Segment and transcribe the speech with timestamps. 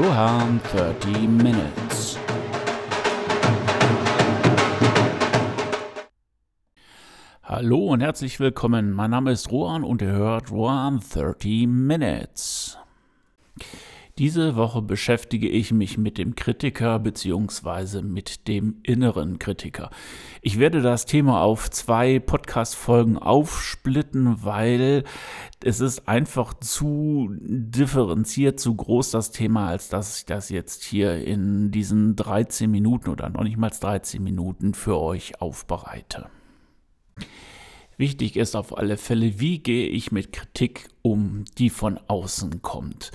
[0.00, 2.18] Ruhan 30 Minutes.
[7.42, 8.92] Hallo und herzlich willkommen.
[8.92, 12.78] Mein Name ist Rohan und ihr hört Rohan 30 Minutes.
[14.20, 18.02] Diese Woche beschäftige ich mich mit dem Kritiker bzw.
[18.02, 19.88] mit dem inneren Kritiker.
[20.42, 25.04] Ich werde das Thema auf zwei Podcast-Folgen aufsplitten, weil
[25.64, 31.26] es ist einfach zu differenziert, zu groß das Thema, als dass ich das jetzt hier
[31.26, 36.28] in diesen 13 Minuten oder noch nicht mal 13 Minuten für euch aufbereite.
[37.96, 43.12] Wichtig ist auf alle Fälle, wie gehe ich mit Kritik um, die von außen kommt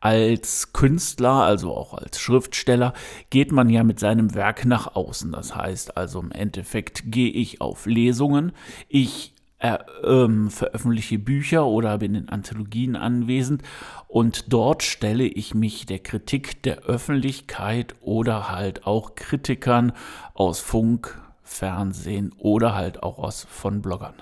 [0.00, 2.94] als Künstler, also auch als Schriftsteller,
[3.28, 5.32] geht man ja mit seinem Werk nach außen.
[5.32, 8.52] Das heißt also im Endeffekt gehe ich auf Lesungen,
[8.88, 13.62] ich äh, ähm, veröffentliche Bücher oder bin in Anthologien anwesend.
[14.08, 19.92] Und dort stelle ich mich der Kritik der Öffentlichkeit oder halt auch Kritikern
[20.32, 24.14] aus Funk, Fernsehen oder halt auch aus von Bloggern.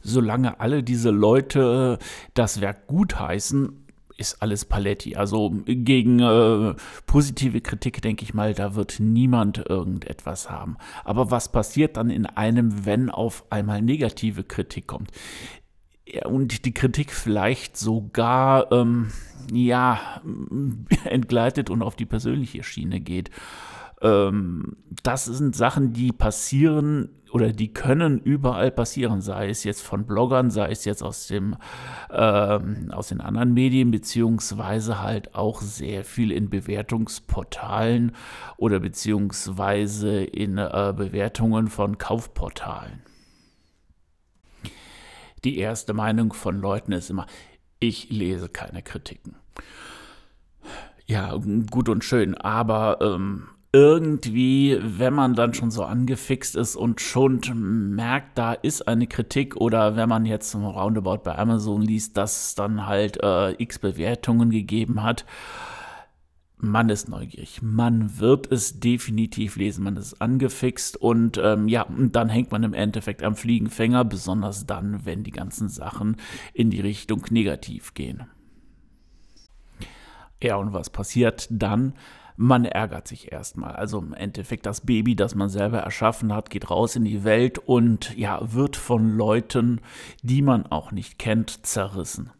[0.00, 1.98] Solange alle diese Leute
[2.34, 3.83] das Werk gutheißen,
[4.16, 5.16] ist alles Paletti.
[5.16, 6.74] Also gegen äh,
[7.06, 10.76] positive Kritik denke ich mal, da wird niemand irgendetwas haben.
[11.04, 15.10] Aber was passiert dann in einem, wenn auf einmal negative Kritik kommt?
[16.24, 19.08] Und die Kritik vielleicht sogar, ähm,
[19.52, 20.22] ja,
[21.04, 23.30] entgleitet und auf die persönliche Schiene geht.
[24.02, 30.06] Ähm, das sind Sachen, die passieren oder die können überall passieren, sei es jetzt von
[30.06, 31.56] Bloggern, sei es jetzt aus, dem,
[32.12, 38.12] ähm, aus den anderen Medien, beziehungsweise halt auch sehr viel in Bewertungsportalen
[38.56, 43.02] oder beziehungsweise in äh, Bewertungen von Kaufportalen.
[45.42, 47.26] Die erste Meinung von Leuten ist immer,
[47.80, 49.34] ich lese keine Kritiken.
[51.04, 51.36] Ja,
[51.68, 57.40] gut und schön, aber ähm, irgendwie, wenn man dann schon so angefixt ist und schon
[57.96, 62.46] merkt, da ist eine Kritik oder wenn man jetzt im Roundabout bei Amazon liest, dass
[62.46, 65.24] es dann halt äh, x Bewertungen gegeben hat,
[66.56, 67.62] man ist neugierig.
[67.62, 69.82] Man wird es definitiv lesen.
[69.82, 74.66] Man ist angefixt und ähm, ja, und dann hängt man im Endeffekt am Fliegenfänger, besonders
[74.66, 76.16] dann, wenn die ganzen Sachen
[76.52, 78.22] in die Richtung negativ gehen.
[80.40, 81.94] Ja, und was passiert dann?
[82.36, 83.76] Man ärgert sich erstmal.
[83.76, 87.58] Also im Endeffekt das Baby, das man selber erschaffen hat, geht raus in die Welt
[87.58, 89.80] und ja, wird von Leuten,
[90.22, 92.30] die man auch nicht kennt, zerrissen.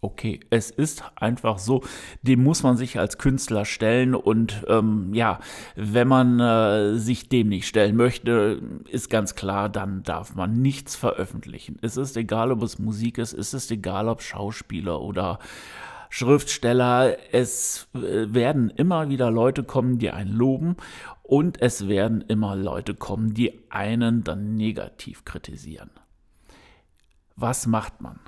[0.00, 1.82] Okay, es ist einfach so,
[2.22, 5.40] dem muss man sich als Künstler stellen und ähm, ja,
[5.74, 10.94] wenn man äh, sich dem nicht stellen möchte, ist ganz klar, dann darf man nichts
[10.94, 11.78] veröffentlichen.
[11.82, 15.40] Es ist egal, ob es Musik ist, es ist egal, ob Schauspieler oder
[16.10, 20.76] Schriftsteller, es äh, werden immer wieder Leute kommen, die einen loben
[21.22, 25.90] und es werden immer Leute kommen, die einen dann negativ kritisieren.
[27.36, 28.18] Was macht man?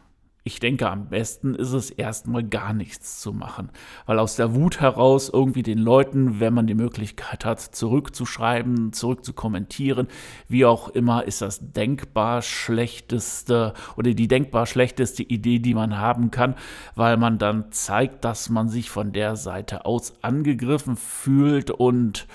[0.43, 3.71] Ich denke, am besten ist es erstmal gar nichts zu machen,
[4.07, 10.09] weil aus der Wut heraus irgendwie den Leuten, wenn man die Möglichkeit hat, zurückzuschreiben, zurückzukommentieren,
[10.49, 16.31] wie auch immer, ist das denkbar schlechteste oder die denkbar schlechteste Idee, die man haben
[16.31, 16.55] kann,
[16.95, 22.27] weil man dann zeigt, dass man sich von der Seite aus angegriffen fühlt und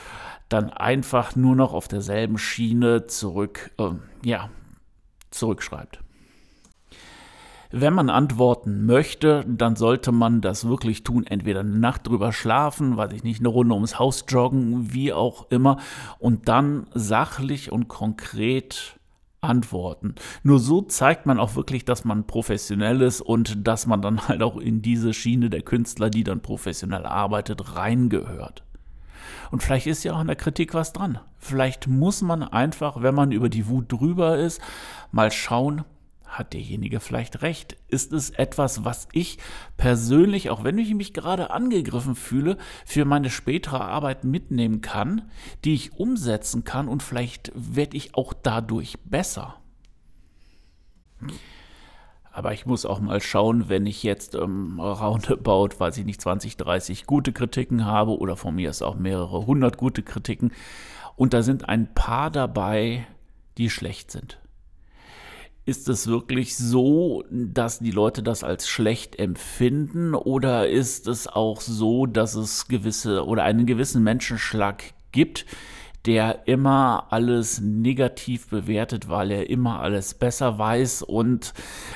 [0.48, 3.90] dann einfach nur noch auf derselben Schiene zurück, äh,
[4.24, 4.50] ja,
[5.32, 6.05] zurückschreibt.
[7.72, 11.26] Wenn man antworten möchte, dann sollte man das wirklich tun.
[11.26, 15.50] Entweder eine Nacht drüber schlafen, weiß ich nicht, eine Runde ums Haus joggen, wie auch
[15.50, 15.78] immer.
[16.20, 19.00] Und dann sachlich und konkret
[19.42, 20.16] antworten.
[20.44, 24.42] Nur so zeigt man auch wirklich, dass man professionell ist und dass man dann halt
[24.42, 28.64] auch in diese Schiene der Künstler, die dann professionell arbeitet, reingehört.
[29.52, 31.20] Und vielleicht ist ja auch in der Kritik was dran.
[31.38, 34.62] Vielleicht muss man einfach, wenn man über die Wut drüber ist,
[35.12, 35.84] mal schauen,
[36.38, 37.78] hat derjenige vielleicht recht?
[37.88, 39.38] Ist es etwas, was ich
[39.78, 45.30] persönlich, auch wenn ich mich gerade angegriffen fühle, für meine spätere Arbeit mitnehmen kann,
[45.64, 49.56] die ich umsetzen kann und vielleicht werde ich auch dadurch besser?
[52.32, 56.58] Aber ich muss auch mal schauen, wenn ich jetzt ähm, roundabout, weiß ich nicht, 20,
[56.58, 60.52] 30 gute Kritiken habe oder von mir ist auch mehrere hundert gute Kritiken
[61.16, 63.08] und da sind ein paar dabei,
[63.58, 64.38] die schlecht sind
[65.66, 70.14] ist es wirklich so, dass die Leute das als schlecht empfinden?
[70.14, 75.46] Oder ist es auch so, dass es gewisse oder einen gewissen Menschenschlag gibt,
[76.06, 81.54] der immer alles negativ bewertet, weil er immer alles besser weiß und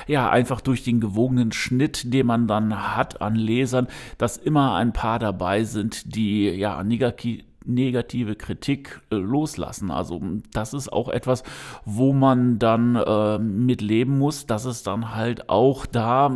[0.08, 3.86] ja, einfach durch den gewogenen Schnitt, den man dann hat an Lesern,
[4.18, 7.44] dass immer ein paar dabei sind, die ja negativ
[7.74, 9.90] negative Kritik äh, loslassen.
[9.90, 10.20] Also
[10.52, 11.42] das ist auch etwas,
[11.84, 16.30] wo man dann äh, mit leben muss, dass es dann halt auch da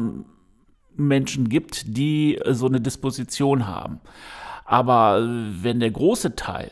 [0.97, 4.01] Menschen gibt, die äh, so eine Disposition haben.
[4.65, 6.71] Aber äh, wenn der große Teil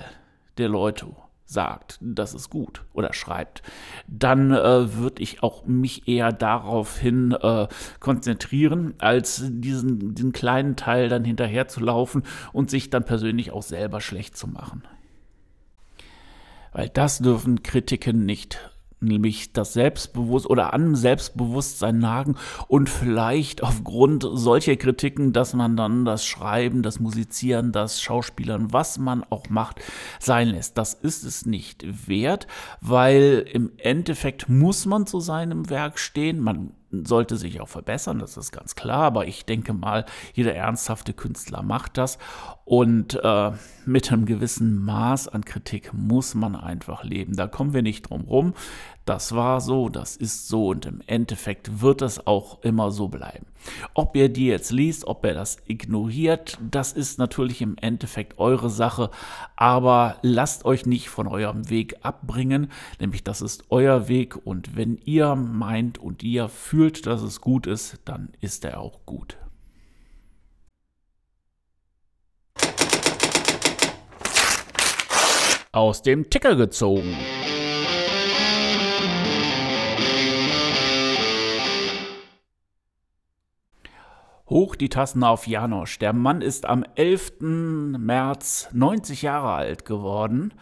[0.59, 1.07] der Leute
[1.53, 3.63] sagt, das ist gut oder schreibt,
[4.09, 7.69] dann äh, würde ich auch mich eher daraufhin äh,
[8.01, 12.23] konzentrieren, als diesen, diesen kleinen Teil dann hinterher zu laufen
[12.53, 14.83] und sich dann persönlich auch selber schlecht zu machen.
[16.73, 18.72] Weil das dürfen Kritiken nicht
[19.03, 22.37] nämlich das Selbstbewusstsein oder an Selbstbewusstsein nagen
[22.69, 28.99] und vielleicht aufgrund solcher Kritiken, dass man dann das Schreiben, das Musizieren, das Schauspielern, was
[28.99, 29.81] man auch macht,
[30.21, 30.79] sein lässt.
[30.79, 32.47] Das ist es nicht wert,
[32.81, 36.41] weil im Endeffekt muss man zu seinem Werk stehen.
[36.41, 40.05] Man sollte sich auch verbessern, das ist ganz klar, aber ich denke mal,
[40.35, 42.19] jeder ernsthafte Künstler macht das
[42.65, 43.53] und äh,
[43.87, 47.35] mit einem gewissen Maß an Kritik muss man einfach leben.
[47.35, 48.55] Da kommen wir nicht drum rum.
[49.05, 53.47] Das war so, das ist so und im Endeffekt wird es auch immer so bleiben.
[53.95, 58.71] Ob ihr die jetzt liest, ob ihr das ignoriert, das ist natürlich im Endeffekt eure
[58.71, 59.11] Sache,
[59.57, 62.71] aber lasst euch nicht von eurem Weg abbringen,
[63.01, 67.67] nämlich das ist euer Weg und wenn ihr meint und ihr fühlt, dass es gut
[67.67, 69.37] ist, dann ist er auch gut.
[75.73, 77.17] Aus dem Ticker gezogen.
[84.83, 86.01] Die Tassen auf Janosch.
[86.01, 87.35] Der Mann ist am 11.
[87.41, 90.53] März 90 Jahre alt geworden.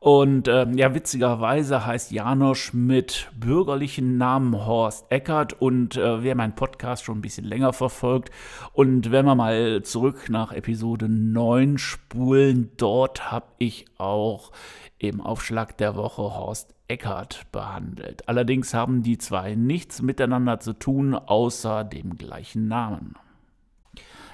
[0.00, 5.52] Und äh, ja, witzigerweise heißt Janosch mit bürgerlichen Namen Horst Eckert.
[5.52, 8.30] Und äh, wer meinen Podcast schon ein bisschen länger verfolgt
[8.72, 14.50] und wenn wir mal zurück nach Episode 9 spulen, dort habe ich auch
[14.98, 18.28] im Aufschlag der Woche Horst Eckert behandelt.
[18.28, 23.14] Allerdings haben die zwei nichts miteinander zu tun, außer dem gleichen Namen.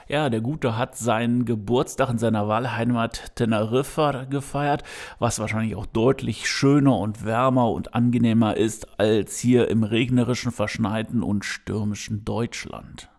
[0.08, 4.84] Ja, der Gute hat seinen Geburtstag in seiner Wahlheimat Teneriffa gefeiert,
[5.18, 11.24] was wahrscheinlich auch deutlich schöner und wärmer und angenehmer ist als hier im regnerischen, verschneiten
[11.24, 13.10] und stürmischen Deutschland.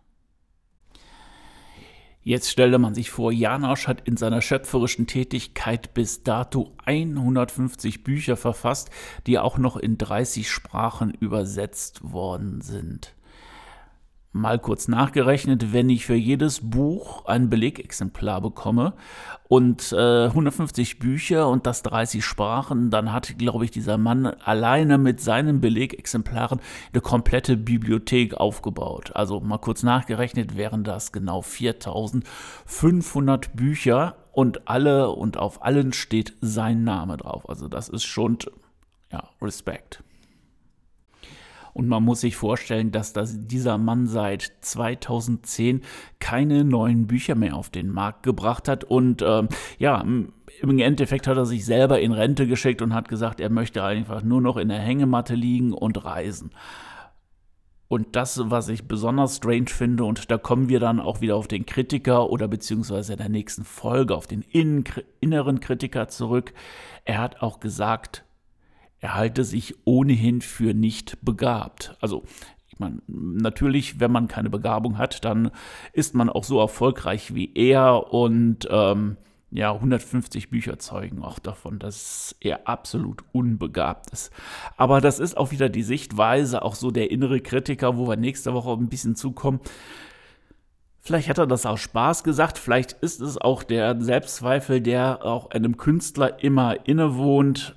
[2.24, 8.38] Jetzt stellte man sich vor, Janosch hat in seiner schöpferischen Tätigkeit bis dato 150 Bücher
[8.38, 8.92] verfasst,
[9.25, 13.17] die auch noch in 30 Sprachen übersetzt worden sind
[14.38, 18.94] mal kurz nachgerechnet, wenn ich für jedes Buch ein Belegexemplar bekomme
[19.48, 24.98] und äh, 150 Bücher und das 30 Sprachen, dann hat, glaube ich, dieser Mann alleine
[24.98, 26.60] mit seinen Belegexemplaren
[26.94, 29.12] eine komplette Bibliothek aufgebaut.
[29.13, 36.33] Also mal kurz nachgerechnet wären das genau 4500 Bücher und alle und auf allen steht
[36.42, 37.50] sein Name drauf.
[37.50, 38.38] Also das ist schon,
[39.12, 40.04] ja, Respekt.
[41.78, 45.82] Und man muss sich vorstellen, dass das, dieser Mann seit 2010
[46.18, 48.84] keine neuen Bücher mehr auf den Markt gebracht hat.
[48.84, 49.48] Und ähm,
[49.78, 53.84] ja, im Endeffekt hat er sich selber in Rente geschickt und hat gesagt, er möchte
[53.84, 56.50] einfach nur noch in der Hängematte liegen und reisen.
[57.88, 61.48] Und das, was ich besonders strange finde, und da kommen wir dann auch wieder auf
[61.48, 66.56] den Kritiker oder beziehungsweise in der nächsten Folge auf den inneren Kritiker zurück.
[67.06, 68.24] Er hat auch gesagt,
[68.99, 71.95] er halte sich ohnehin für nicht begabt.
[72.01, 72.23] Also
[72.68, 75.51] ich meine, natürlich, wenn man keine Begabung hat, dann
[75.94, 79.18] ist man auch so erfolgreich wie er und ähm,
[79.49, 84.31] ja, 150 Bücher zeugen auch davon, dass er absolut unbegabt ist.
[84.75, 88.54] Aber das ist auch wieder die Sichtweise, auch so der innere Kritiker, wo wir nächste
[88.54, 89.61] Woche ein bisschen zukommen.
[90.99, 95.51] Vielleicht hat er das aus Spaß gesagt, vielleicht ist es auch der Selbstzweifel, der auch
[95.51, 97.77] einem Künstler immer innewohnt.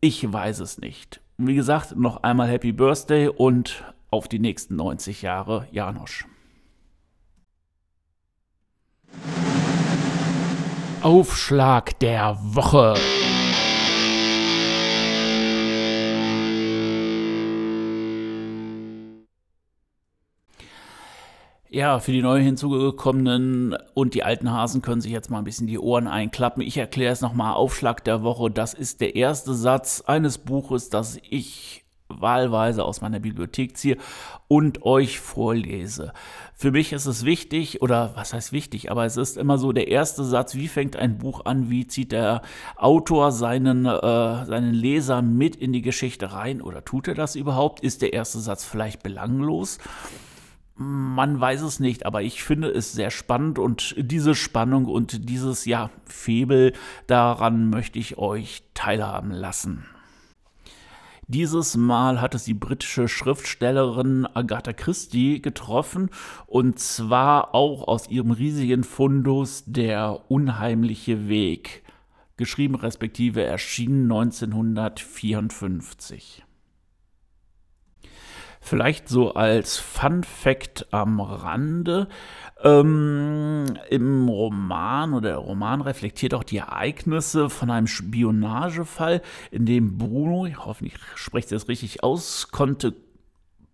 [0.00, 1.20] Ich weiß es nicht.
[1.38, 6.26] Wie gesagt, noch einmal Happy Birthday und auf die nächsten 90 Jahre, Janosch.
[11.02, 12.94] Aufschlag der Woche.
[21.78, 25.68] Ja, für die neu hinzugekommenen und die alten Hasen können sich jetzt mal ein bisschen
[25.68, 26.60] die Ohren einklappen.
[26.60, 27.54] Ich erkläre es nochmal.
[27.54, 28.50] Aufschlag der Woche.
[28.50, 33.96] Das ist der erste Satz eines Buches, das ich wahlweise aus meiner Bibliothek ziehe
[34.48, 36.12] und euch vorlese.
[36.56, 39.86] Für mich ist es wichtig, oder was heißt wichtig, aber es ist immer so der
[39.86, 42.42] erste Satz, wie fängt ein Buch an, wie zieht der
[42.74, 47.78] Autor seinen, äh, seinen Leser mit in die Geschichte rein oder tut er das überhaupt?
[47.84, 49.78] Ist der erste Satz vielleicht belanglos?
[50.80, 55.64] Man weiß es nicht, aber ich finde es sehr spannend und diese Spannung und dieses
[55.64, 56.72] ja Febel
[57.08, 59.86] daran möchte ich euch teilhaben lassen.
[61.26, 66.10] Dieses Mal hat es die britische Schriftstellerin Agatha Christie getroffen
[66.46, 71.82] und zwar auch aus ihrem riesigen Fundus Der unheimliche Weg,
[72.36, 76.44] geschrieben respektive erschienen 1954.
[78.68, 82.06] Vielleicht so als Fun Fact am Rande.
[82.62, 89.96] Ähm, Im Roman oder der Roman reflektiert auch die Ereignisse von einem Spionagefall, in dem
[89.96, 92.94] Bruno, ich hoffe, ich spreche das richtig aus, konnte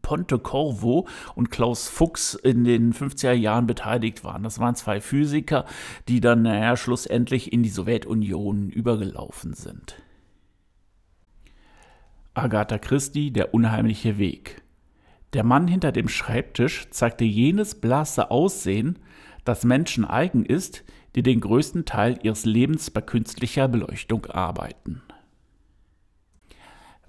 [0.02, 4.44] Ponte Corvo und Klaus Fuchs in den 50er Jahren beteiligt waren.
[4.44, 5.64] Das waren zwei Physiker,
[6.06, 9.96] die dann naja, schlussendlich in die Sowjetunion übergelaufen sind.
[12.34, 14.63] Agatha Christie, Der unheimliche Weg.
[15.34, 18.98] Der Mann hinter dem Schreibtisch zeigte jenes blasse Aussehen,
[19.44, 20.84] das Menschen eigen ist,
[21.16, 25.02] die den größten Teil ihres Lebens bei künstlicher Beleuchtung arbeiten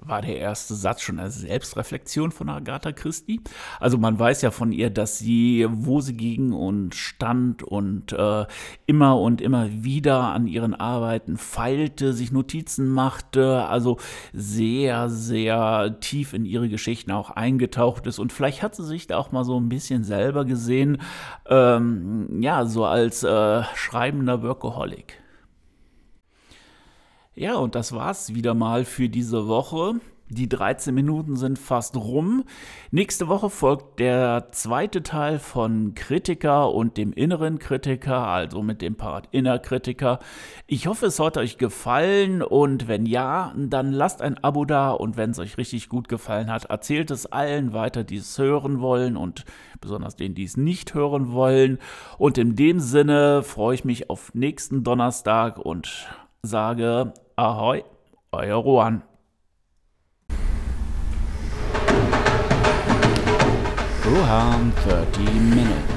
[0.08, 3.42] war der erste Satz schon eine Selbstreflexion von Agatha Christie.
[3.80, 8.46] Also man weiß ja von ihr, dass sie, wo sie ging und stand und äh,
[8.86, 13.98] immer und immer wieder an ihren Arbeiten feilte, sich Notizen machte, also
[14.34, 18.20] sehr, sehr tief in ihre Geschichten auch eingetaucht ist.
[18.20, 21.02] Und vielleicht hat sie sich da auch mal so ein bisschen selber gesehen,
[21.48, 25.25] ähm, ja, so als äh, schreibender Workaholic.
[27.38, 29.96] Ja, und das war's wieder mal für diese Woche.
[30.30, 32.46] Die 13 Minuten sind fast rum.
[32.92, 38.96] Nächste Woche folgt der zweite Teil von Kritiker und dem inneren Kritiker, also mit dem
[38.96, 40.20] Part Innerkritiker.
[40.66, 45.18] Ich hoffe, es hat euch gefallen und wenn ja, dann lasst ein Abo da und
[45.18, 49.18] wenn es euch richtig gut gefallen hat, erzählt es allen weiter, die es hören wollen
[49.18, 49.44] und
[49.80, 51.80] besonders denen, die es nicht hören wollen.
[52.18, 56.08] Und in dem Sinne freue ich mich auf nächsten Donnerstag und
[56.46, 57.84] sage Ahoi,
[58.32, 59.02] euer Rohan.
[64.06, 65.95] Rohan 30 Minutes.